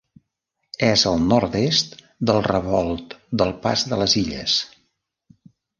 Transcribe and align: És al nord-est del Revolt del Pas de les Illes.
És 0.87 1.03
al 1.11 1.21
nord-est 1.33 1.93
del 2.31 2.41
Revolt 2.49 3.17
del 3.43 3.55
Pas 3.69 3.89
de 3.95 4.05
les 4.05 4.21
Illes. 4.25 4.59